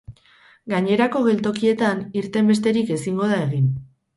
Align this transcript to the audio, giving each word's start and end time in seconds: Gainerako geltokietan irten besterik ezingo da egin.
Gainerako 0.73 1.21
geltokietan 1.27 2.01
irten 2.23 2.51
besterik 2.53 2.93
ezingo 2.99 3.29
da 3.35 3.39
egin. 3.47 3.71